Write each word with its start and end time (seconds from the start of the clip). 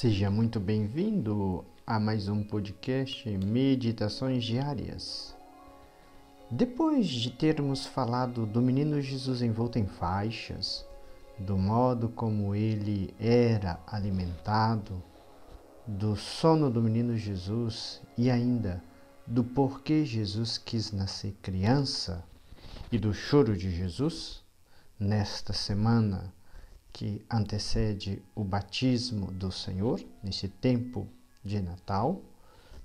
Seja 0.00 0.30
muito 0.30 0.60
bem-vindo 0.60 1.64
a 1.84 1.98
mais 1.98 2.28
um 2.28 2.44
podcast 2.44 3.28
Meditações 3.36 4.44
Diárias. 4.44 5.34
Depois 6.48 7.08
de 7.08 7.32
termos 7.32 7.84
falado 7.84 8.46
do 8.46 8.62
menino 8.62 9.00
Jesus 9.00 9.42
envolto 9.42 9.76
em 9.76 9.88
faixas, 9.88 10.86
do 11.36 11.58
modo 11.58 12.08
como 12.10 12.54
ele 12.54 13.12
era 13.18 13.80
alimentado, 13.88 15.02
do 15.84 16.14
sono 16.14 16.70
do 16.70 16.80
menino 16.80 17.16
Jesus 17.16 18.00
e 18.16 18.30
ainda 18.30 18.80
do 19.26 19.42
porquê 19.42 20.04
Jesus 20.04 20.56
quis 20.58 20.92
nascer 20.92 21.36
criança 21.42 22.24
e 22.92 23.00
do 23.00 23.12
choro 23.12 23.56
de 23.56 23.68
Jesus, 23.68 24.44
nesta 24.96 25.52
semana 25.52 26.32
que 26.92 27.24
antecede 27.30 28.22
o 28.34 28.42
batismo 28.42 29.30
do 29.32 29.52
Senhor, 29.52 30.00
nesse 30.22 30.48
tempo 30.48 31.06
de 31.44 31.60
Natal, 31.60 32.22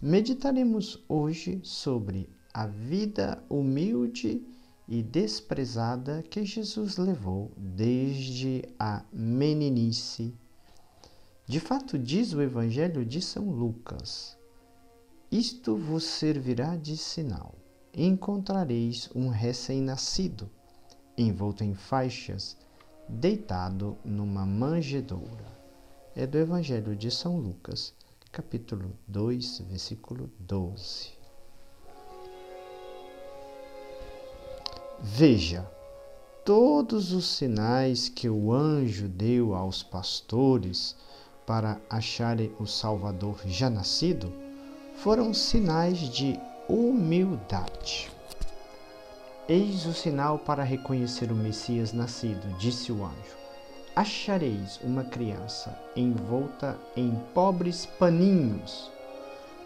meditaremos 0.00 1.02
hoje 1.08 1.60
sobre 1.62 2.28
a 2.52 2.66
vida 2.66 3.42
humilde 3.48 4.42
e 4.88 5.02
desprezada 5.02 6.22
que 6.22 6.44
Jesus 6.44 6.96
levou 6.96 7.52
desde 7.56 8.64
a 8.78 9.04
meninice. 9.12 10.34
De 11.46 11.60
fato, 11.60 11.98
diz 11.98 12.32
o 12.32 12.40
Evangelho 12.40 13.04
de 13.04 13.20
São 13.20 13.50
Lucas: 13.50 14.36
Isto 15.30 15.76
vos 15.76 16.04
servirá 16.04 16.76
de 16.76 16.96
sinal. 16.96 17.54
Encontrareis 17.92 19.10
um 19.14 19.28
recém-nascido, 19.28 20.48
envolto 21.16 21.64
em 21.64 21.74
faixas, 21.74 22.56
deitado 23.08 23.96
numa 24.04 24.44
manjedoura. 24.44 25.46
É 26.14 26.26
do 26.26 26.36
Evangelho 26.36 26.94
de 26.94 27.10
São 27.10 27.38
Lucas, 27.38 27.94
capítulo 28.30 28.92
2, 29.06 29.60
versículo 29.60 30.30
12. 30.38 31.12
Veja, 35.00 35.70
todos 36.44 37.12
os 37.12 37.26
sinais 37.26 38.08
que 38.08 38.28
o 38.28 38.52
anjo 38.52 39.08
deu 39.08 39.54
aos 39.54 39.82
pastores 39.82 40.96
para 41.46 41.80
acharem 41.88 42.52
o 42.58 42.66
Salvador 42.66 43.40
já 43.46 43.70
nascido 43.70 44.32
foram 44.96 45.32
sinais 45.32 45.98
de 45.98 46.38
humildade. 46.68 48.17
Eis 49.50 49.86
o 49.86 49.94
sinal 49.94 50.38
para 50.38 50.62
reconhecer 50.62 51.32
o 51.32 51.34
Messias 51.34 51.94
nascido, 51.94 52.54
disse 52.58 52.92
o 52.92 53.02
anjo. 53.02 53.38
Achareis 53.96 54.78
uma 54.82 55.04
criança 55.04 55.74
envolta 55.96 56.78
em 56.94 57.14
pobres 57.32 57.86
paninhos, 57.86 58.90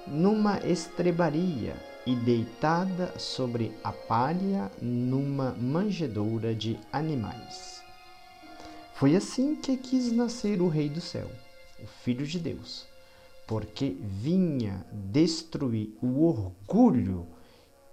numa 0.07 0.65
estrebaria 0.65 1.75
e 2.07 2.15
deitada 2.15 3.13
sobre 3.19 3.77
a 3.83 3.91
palha 3.91 4.71
numa 4.81 5.51
manjedoura 5.55 6.55
de 6.55 6.79
animais. 6.93 7.83
Foi 8.95 9.17
assim 9.17 9.57
que 9.57 9.77
quis 9.77 10.13
nascer 10.13 10.63
o 10.63 10.69
Rei 10.69 10.89
do 10.89 11.01
Céu, 11.01 11.29
o 11.83 11.89
Filho 12.05 12.25
de 12.25 12.39
Deus, 12.39 12.87
porque 13.49 13.97
vinha 14.01 14.87
destruir 14.93 15.93
o 16.01 16.25
orgulho 16.25 17.27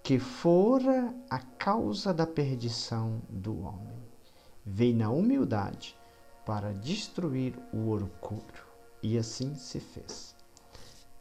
que 0.09 0.17
fora 0.17 1.13
a 1.29 1.37
causa 1.37 2.11
da 2.11 2.25
perdição 2.25 3.21
do 3.29 3.59
homem. 3.59 4.01
Veio 4.65 4.95
na 4.95 5.11
humildade 5.11 5.95
para 6.43 6.73
destruir 6.73 7.53
o 7.71 7.89
orgulho, 7.89 8.65
e 9.03 9.19
assim 9.19 9.53
se 9.53 9.79
fez. 9.79 10.35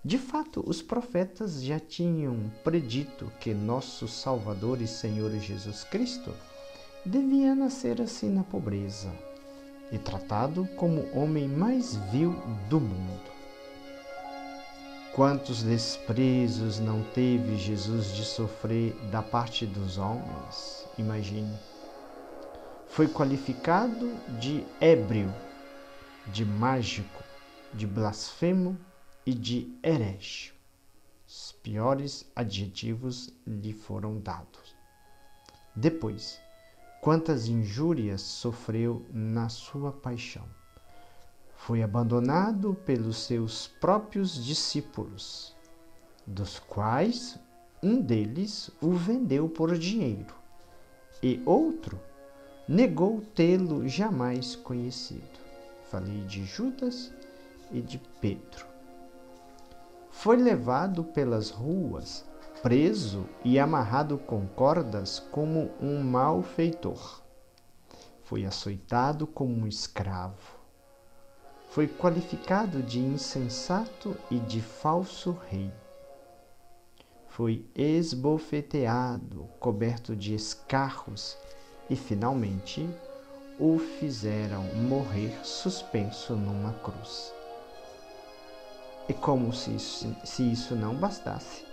De 0.03 0.17
fato, 0.17 0.65
os 0.67 0.81
profetas 0.81 1.63
já 1.63 1.79
tinham 1.79 2.51
predito 2.65 3.31
que 3.39 3.53
nosso 3.53 4.09
Salvador 4.09 4.81
e 4.81 4.87
Senhor 4.87 5.33
Jesus 5.33 5.85
Cristo 5.85 6.33
devia 7.05 7.55
nascer 7.55 8.01
assim 8.01 8.31
na 8.31 8.43
pobreza 8.43 9.13
e 9.93 9.99
tratado 9.99 10.67
como 10.77 11.03
o 11.03 11.19
homem 11.19 11.47
mais 11.47 11.95
vil 12.11 12.35
do 12.71 12.81
mundo. 12.81 13.38
Quantos 15.19 15.65
desprezos 15.65 16.79
não 16.79 17.03
teve 17.03 17.57
Jesus 17.57 18.15
de 18.15 18.25
sofrer 18.25 18.95
da 19.11 19.21
parte 19.21 19.67
dos 19.67 19.99
homens? 19.99 20.87
Imagine. 20.97 21.59
Foi 22.87 23.09
qualificado 23.09 24.15
de 24.39 24.65
ébrio, 24.81 25.35
de 26.29 26.45
mágico, 26.45 27.25
de 27.75 27.85
blasfemo 27.85 28.79
e 29.27 29.35
de 29.35 29.77
herege. 29.83 30.53
Os 31.27 31.51
piores 31.65 32.31
adjetivos 32.37 33.35
lhe 33.45 33.73
foram 33.73 34.21
dados. 34.21 34.77
Depois, 35.75 36.41
quantas 37.03 37.49
injúrias 37.49 38.21
sofreu 38.21 39.05
na 39.13 39.49
sua 39.49 39.91
paixão 39.91 40.47
foi 41.59 41.83
abandonado 41.83 42.75
pelos 42.87 43.19
seus 43.19 43.67
próprios 43.67 44.43
discípulos, 44.43 45.55
dos 46.27 46.59
quais 46.59 47.39
um 47.83 48.01
deles 48.01 48.71
o 48.81 48.93
vendeu 48.93 49.49
por 49.49 49.77
dinheiro, 49.77 50.35
e 51.23 51.43
outro 51.45 52.01
negou 52.67 53.21
tê-lo 53.35 53.87
jamais 53.87 54.55
conhecido. 54.57 55.39
Falei 55.91 56.23
de 56.25 56.45
Judas 56.45 57.13
e 57.71 57.83
de 57.83 57.99
Pedro. 58.21 58.65
Foi 60.11 60.37
levado 60.37 61.05
pelas 61.05 61.51
ruas, 61.51 62.25
preso 62.63 63.27
e 63.45 63.59
amarrado 63.59 64.17
com 64.17 64.47
cordas 64.47 65.19
como 65.19 65.71
um 65.81 66.03
malfeitor. 66.03 67.21
Foi 68.23 68.47
açoitado 68.47 69.27
como 69.27 69.55
um 69.55 69.67
escravo 69.67 70.58
foi 71.69 71.87
qualificado 71.87 72.83
de 72.83 72.99
insensato 72.99 74.17
e 74.31 74.39
de 74.39 74.61
falso 74.61 75.37
rei. 75.51 75.71
Foi 77.29 77.65
esbofeteado, 77.75 79.49
coberto 79.61 80.17
de 80.17 80.35
escarros 80.35 81.37
e, 81.89 81.95
finalmente, 81.95 82.89
o 83.59 83.79
fizeram 83.79 84.63
morrer 84.75 85.39
suspenso 85.45 86.35
numa 86.35 86.73
cruz. 86.73 87.33
E 89.09 89.13
como 89.13 89.53
se 89.53 89.75
isso, 89.75 90.17
se 90.25 90.51
isso 90.51 90.75
não 90.75 90.95
bastasse, 90.95 91.65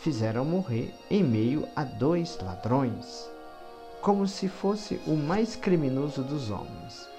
fizeram 0.00 0.44
morrer 0.44 0.94
em 1.10 1.24
meio 1.24 1.66
a 1.74 1.82
dois 1.82 2.38
ladrões, 2.40 3.28
como 4.02 4.28
se 4.28 4.48
fosse 4.48 5.00
o 5.06 5.16
mais 5.16 5.56
criminoso 5.56 6.22
dos 6.22 6.50
homens 6.50 7.17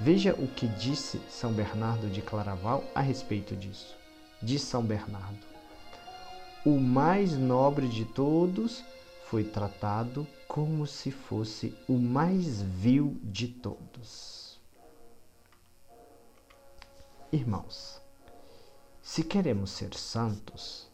Veja 0.00 0.34
o 0.34 0.48
que 0.48 0.66
disse 0.66 1.20
São 1.30 1.52
Bernardo 1.52 2.10
de 2.10 2.20
Claraval 2.20 2.82
a 2.94 3.00
respeito 3.00 3.54
disso. 3.54 3.96
Diz 4.42 4.62
São 4.62 4.84
Bernardo: 4.84 5.46
O 6.66 6.80
mais 6.80 7.38
nobre 7.38 7.86
de 7.88 8.04
todos 8.04 8.82
foi 9.30 9.44
tratado 9.44 10.26
como 10.48 10.84
se 10.84 11.12
fosse 11.12 11.76
o 11.88 11.92
mais 11.92 12.60
vil 12.60 13.16
de 13.22 13.46
todos. 13.46 14.60
Irmãos, 17.32 18.00
se 19.00 19.22
queremos 19.22 19.70
ser 19.70 19.94
santos, 19.94 20.88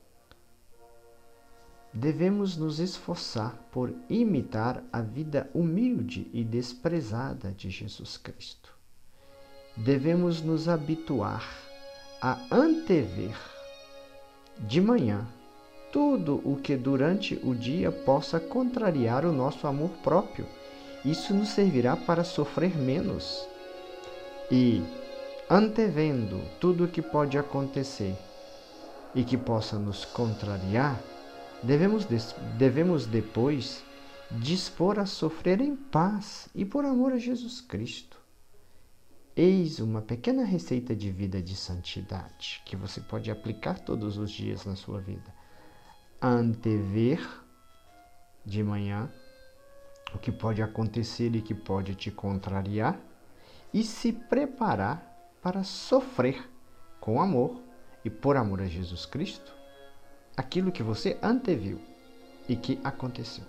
devemos 1.92 2.54
nos 2.56 2.78
esforçar 2.78 3.56
por 3.72 3.94
imitar 4.10 4.84
a 4.92 5.00
vida 5.00 5.50
humilde 5.54 6.30
e 6.34 6.44
desprezada 6.44 7.50
de 7.50 7.70
Jesus 7.70 8.18
Cristo 8.18 8.79
devemos 9.76 10.42
nos 10.42 10.68
habituar 10.68 11.44
a 12.20 12.38
antever 12.50 13.34
de 14.58 14.80
manhã 14.80 15.26
tudo 15.92 16.40
o 16.44 16.56
que 16.56 16.76
durante 16.76 17.40
o 17.42 17.54
dia 17.54 17.90
possa 17.90 18.38
contrariar 18.38 19.24
o 19.24 19.32
nosso 19.32 19.66
amor 19.66 19.90
próprio. 20.02 20.46
Isso 21.04 21.34
nos 21.34 21.48
servirá 21.48 21.96
para 21.96 22.22
sofrer 22.22 22.76
menos. 22.76 23.46
E, 24.50 24.82
antevendo 25.48 26.40
tudo 26.60 26.84
o 26.84 26.88
que 26.88 27.02
pode 27.02 27.38
acontecer 27.38 28.16
e 29.14 29.24
que 29.24 29.36
possa 29.36 29.78
nos 29.78 30.04
contrariar, 30.04 31.00
devemos, 31.62 32.06
devemos 32.56 33.06
depois 33.06 33.82
dispor 34.30 34.98
a 34.98 35.06
sofrer 35.06 35.60
em 35.60 35.74
paz 35.74 36.48
e 36.54 36.64
por 36.64 36.84
amor 36.84 37.12
a 37.12 37.18
Jesus 37.18 37.60
Cristo. 37.60 38.19
Eis 39.42 39.78
uma 39.78 40.02
pequena 40.02 40.44
receita 40.44 40.94
de 40.94 41.10
vida 41.10 41.40
de 41.40 41.56
santidade 41.56 42.60
que 42.66 42.76
você 42.76 43.00
pode 43.00 43.30
aplicar 43.30 43.78
todos 43.78 44.18
os 44.18 44.30
dias 44.30 44.66
na 44.66 44.76
sua 44.76 45.00
vida. 45.00 45.34
Antever 46.20 47.26
de 48.44 48.62
manhã 48.62 49.10
o 50.14 50.18
que 50.18 50.30
pode 50.30 50.62
acontecer 50.62 51.34
e 51.34 51.40
que 51.40 51.54
pode 51.54 51.94
te 51.94 52.10
contrariar 52.10 53.00
e 53.72 53.82
se 53.82 54.12
preparar 54.12 55.10
para 55.40 55.64
sofrer 55.64 56.46
com 57.00 57.18
amor 57.18 57.62
e 58.04 58.10
por 58.10 58.36
amor 58.36 58.60
a 58.60 58.66
Jesus 58.66 59.06
Cristo, 59.06 59.54
aquilo 60.36 60.70
que 60.70 60.82
você 60.82 61.18
anteviu 61.22 61.80
e 62.46 62.54
que 62.54 62.78
aconteceu. 62.84 63.46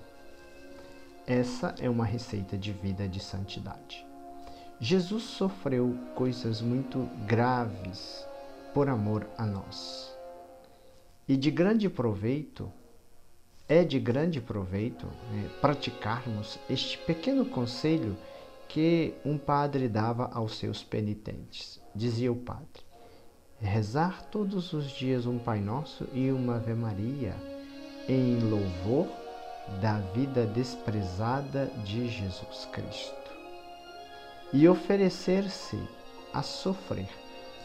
Essa 1.28 1.76
é 1.82 1.90
uma 1.90 2.06
receita 2.06 2.58
de 2.58 2.72
vida 2.72 3.10
de 3.10 3.20
santidade. 3.20 4.10
Jesus 4.84 5.22
sofreu 5.22 5.96
coisas 6.16 6.60
muito 6.60 7.08
graves 7.28 8.28
por 8.74 8.90
amor 8.90 9.28
a 9.38 9.46
nós. 9.46 10.12
E 11.28 11.38
de 11.38 11.52
grande 11.52 11.88
proveito, 11.88 12.68
é 13.70 13.84
de 13.84 14.00
grande 14.00 14.42
proveito 14.42 15.06
né, 15.06 15.48
praticarmos 15.62 16.58
este 16.68 16.98
pequeno 16.98 17.46
conselho 17.46 18.18
que 18.68 19.14
um 19.24 19.38
padre 19.38 19.88
dava 19.88 20.32
aos 20.34 20.58
seus 20.58 20.82
penitentes. 20.82 21.80
Dizia 21.94 22.32
o 22.32 22.38
padre: 22.38 22.82
rezar 23.60 24.24
todos 24.32 24.74
os 24.74 24.90
dias 24.90 25.28
um 25.28 25.38
Pai 25.38 25.60
Nosso 25.60 26.08
e 26.12 26.32
uma 26.32 26.56
Ave 26.56 26.74
Maria 26.74 27.36
em 28.10 28.40
louvor 28.40 29.08
da 29.80 30.00
vida 30.16 30.48
desprezada 30.48 31.68
de 31.86 32.10
Jesus 32.10 32.68
Cristo 32.72 33.21
e 34.54 34.68
oferecer-se 34.68 35.82
a 36.34 36.42
sofrer, 36.42 37.10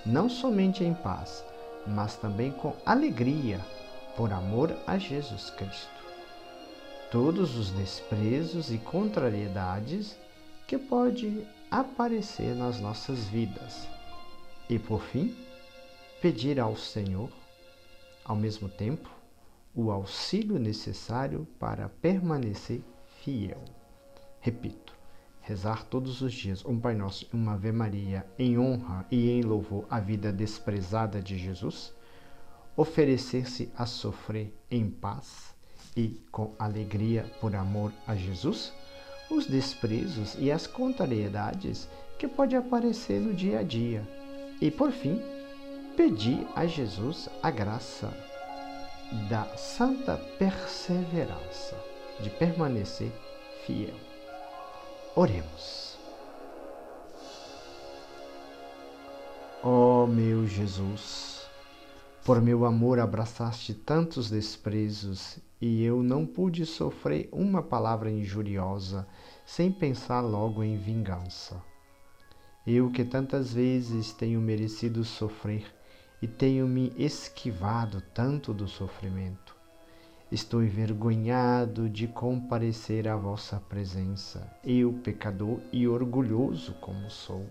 não 0.05 0.29
somente 0.29 0.85
em 0.85 0.95
paz, 0.95 1.45
mas 1.87 2.17
também 2.17 2.53
com 2.53 2.75
alegria, 2.85 3.61
por 4.17 4.33
amor 4.33 4.77
a 4.87 4.97
Jesus 4.97 5.51
Cristo. 5.51 5.91
Todos 7.11 7.57
os 7.57 7.71
desprezos 7.71 8.73
e 8.73 8.79
contrariedades 8.79 10.17
que 10.67 10.79
pode 10.79 11.47
aparecer 11.71 12.55
nas 12.55 12.81
nossas 12.81 13.25
vidas. 13.27 13.87
E 14.69 14.79
por 14.79 15.01
fim, 15.03 15.37
pedir 16.21 16.59
ao 16.59 16.77
Senhor, 16.77 17.31
ao 18.25 18.35
mesmo 18.35 18.69
tempo, 18.69 19.09
o 19.75 19.91
auxílio 19.91 20.59
necessário 20.59 21.47
para 21.59 21.89
permanecer 21.89 22.83
fiel. 23.23 23.63
Repito, 24.41 24.96
rezar 25.47 25.85
todos 25.85 26.23
os 26.23 26.33
dias 26.33 26.65
um 26.65 26.79
Pai 26.79 26.97
Nosso 26.97 27.25
e 27.33 27.37
uma 27.37 27.53
Ave 27.53 27.71
Maria 27.71 28.27
em 28.37 28.59
honra 28.59 29.07
e 29.13 29.31
em 29.31 29.43
louvor 29.43 29.87
à 29.89 30.01
vida 30.01 30.33
desprezada 30.33 31.23
de 31.23 31.39
Jesus, 31.39 31.95
oferecer-se 32.77 33.71
a 33.77 33.87
sofrer 33.87 34.53
em 34.69 34.91
paz 34.91 35.55
e 35.97 36.21
com 36.33 36.53
alegria 36.59 37.33
por 37.41 37.55
amor 37.55 37.93
a 38.09 38.17
Jesus, 38.17 38.73
os 39.31 39.47
desprezos 39.47 40.37
e 40.37 40.51
as 40.51 40.67
contrariedades 40.67 41.89
que 42.19 42.27
pode 42.27 42.57
aparecer 42.57 43.21
no 43.21 43.33
dia 43.33 43.61
a 43.61 43.63
dia. 43.63 44.03
E 44.61 44.69
por 44.69 44.91
fim, 44.91 45.23
pedir 45.97 46.45
a 46.57 46.67
Jesus 46.67 47.29
a 47.41 47.53
graça 47.53 48.13
da 49.29 49.45
santa 49.57 50.17
perseverança, 50.39 51.79
de 52.21 52.31
permanecer 52.31 53.13
fiel. 53.65 54.06
Oremos. 55.19 55.97
Ó 59.63 60.05
oh, 60.05 60.07
meu 60.07 60.47
Jesus, 60.47 61.49
por 62.23 62.43
meu 62.43 62.67
amor 62.67 62.99
abraçaste 62.99 63.73
tantos 63.73 64.29
desprezos 64.29 65.39
e 65.59 65.83
eu 65.83 66.03
não 66.03 66.27
pude 66.27 66.67
sofrer 66.67 67.31
uma 67.33 67.63
palavra 67.63 68.11
injuriosa 68.11 69.09
sem 69.47 69.73
pensar 69.73 70.21
logo 70.21 70.63
em 70.63 70.77
vingança. 70.77 71.65
Eu 72.67 72.91
que 72.91 73.03
tantas 73.03 73.55
vezes 73.55 74.13
tenho 74.13 74.39
merecido 74.39 75.03
sofrer 75.03 75.65
e 76.21 76.29
tenho 76.29 76.69
me 76.69 76.93
esquivado 76.95 78.03
tanto 78.13 78.53
do 78.53 78.69
sofrimento. 78.69 79.56
Estou 80.31 80.61
envergonhado 80.61 81.89
de 81.89 82.09
comparecer 82.09 83.07
à 83.07 83.15
vossa 83.15 83.61
presença, 83.69 84.51
eu, 84.65 84.93
pecador 84.93 85.61
e 85.71 85.87
orgulhoso 85.87 86.75
como 86.81 87.09
sou. 87.09 87.47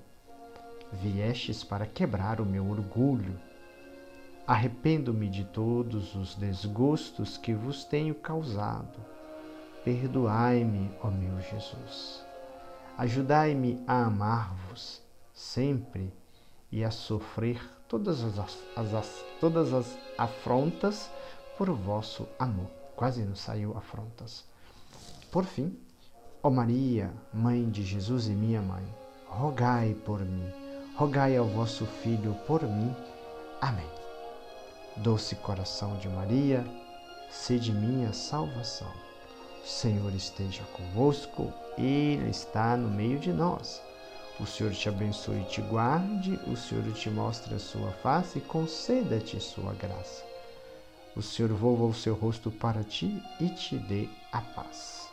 Viestes 0.92 1.64
para 1.64 1.86
quebrar 1.86 2.42
o 2.42 2.46
meu 2.46 2.70
orgulho. 2.70 3.40
Arrependo-me 4.46 5.30
de 5.30 5.46
todos 5.46 6.16
os 6.16 6.36
desgostos 6.36 7.38
que 7.38 7.54
vos 7.54 7.86
tenho 7.86 8.14
causado. 8.14 9.00
Perdoai-me, 9.86 10.92
ó 11.02 11.10
meu 11.10 11.40
Jesus. 11.40 12.26
Ajudai-me 12.98 13.82
a 13.88 14.04
amar-vos 14.04 15.02
sempre 15.34 16.12
e 16.70 16.84
a 16.84 16.92
sofrer 16.92 17.62
todas 17.88 18.22
as, 18.22 18.60
as, 18.76 19.26
todas 19.40 19.74
as 19.74 19.98
afrontas 20.18 21.10
por 21.58 21.70
vosso 21.72 22.28
amor. 22.38 22.70
Quase 22.96 23.24
não 23.24 23.36
saiu 23.36 23.78
afrontas. 23.78 24.46
Por 25.32 25.46
fim, 25.46 25.78
ó 26.42 26.50
Maria, 26.50 27.12
Mãe 27.34 27.70
de 27.70 27.84
Jesus 27.84 28.28
e 28.28 28.32
minha 28.32 28.62
mãe, 28.62 28.86
rogai 29.28 29.94
por 30.06 30.20
mim, 30.22 30.50
rogai 30.96 31.36
ao 31.36 31.46
vosso 31.46 31.86
Filho 31.86 32.34
por 32.48 32.64
mim. 32.64 32.96
Amém. 33.60 33.90
Doce 34.98 35.36
coração 35.36 35.98
de 35.98 36.08
Maria, 36.08 36.66
sede 37.30 37.74
minha 37.74 38.14
salvação. 38.14 38.92
Senhor 39.66 40.14
esteja 40.14 40.64
convosco, 40.74 41.52
Ele 41.78 42.30
está 42.30 42.78
no 42.78 42.90
meio 42.90 43.20
de 43.20 43.34
nós. 43.34 43.82
O 44.40 44.46
Senhor 44.46 44.74
te 44.74 44.88
abençoe 44.88 45.42
e 45.42 45.46
te 45.46 45.62
guarde, 45.62 46.40
o 46.48 46.56
Senhor 46.56 46.84
te 46.94 47.10
mostre 47.10 47.56
a 47.56 47.60
sua 47.60 47.92
face 47.92 48.38
e 48.38 48.42
conceda-te 48.42 49.40
sua 49.40 49.74
graça. 49.74 50.35
O 51.16 51.22
Senhor 51.22 51.52
volva 51.54 51.86
o 51.86 51.94
seu 51.94 52.14
rosto 52.14 52.52
para 52.52 52.84
ti 52.84 53.24
e 53.40 53.48
te 53.48 53.78
dê 53.78 54.10
a 54.34 54.42
paz. 54.42 55.10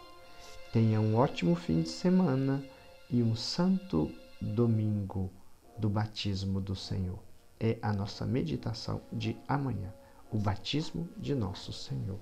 Tenha 0.73 1.01
um 1.01 1.15
ótimo 1.15 1.55
fim 1.55 1.83
de 1.83 1.89
semana 1.89 2.61
e 3.09 3.23
um 3.23 3.37
santo 3.37 4.11
domingo 4.41 5.31
do 5.79 5.89
batismo 5.89 6.61
do 6.61 6.75
Senhor. 6.75 7.21
É 7.61 7.79
a 7.81 7.93
nossa 7.93 8.27
meditação 8.27 9.01
de 9.13 9.37
amanhã, 9.47 9.95
o 10.33 10.39
batismo 10.39 11.09
de 11.17 11.37
nosso 11.37 11.73
Senhor 11.73 12.19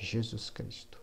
Jesus 0.00 0.50
Cristo. 0.50 0.99